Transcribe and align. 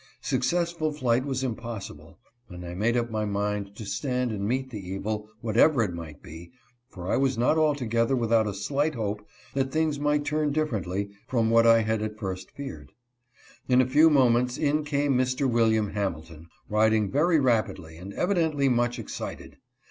Successful 0.23 0.91
flight 0.91 1.27
was 1.27 1.43
impossible, 1.43 2.17
and 2.49 2.65
I 2.65 2.73
made 2.73 2.97
up 2.97 3.11
my 3.11 3.23
mind 3.23 3.75
to 3.75 3.85
stand 3.85 4.31
and 4.31 4.47
meet 4.47 4.71
the 4.71 4.79
evil, 4.79 5.29
whatever 5.41 5.83
it 5.83 5.93
might 5.93 6.23
be, 6.23 6.49
for 6.89 7.07
I 7.11 7.17
was 7.17 7.37
not 7.37 7.55
altogether 7.55 8.15
without 8.15 8.47
a 8.47 8.53
slight 8.55 8.95
hope 8.95 9.23
that 9.53 9.71
things 9.71 9.99
might 9.99 10.25
turn 10.25 10.51
differently 10.53 11.11
from 11.27 11.51
what 11.51 11.67
I 11.67 11.83
had 11.83 12.01
at 12.01 12.17
first 12.17 12.49
feared. 12.49 12.93
In 13.69 13.79
a 13.79 13.85
few 13.85 14.09
moments 14.09 14.57
in 14.57 14.83
came 14.83 15.15
Mr. 15.15 15.47
William 15.47 15.91
Hamilton, 15.91 16.47
riding 16.67 17.11
very 17.11 17.39
rapidly 17.39 17.97
and 17.97 18.11
evidently 18.15 18.69
much 18.69 18.97
excited. 18.97 19.57